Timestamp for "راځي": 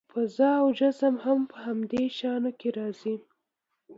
2.77-3.15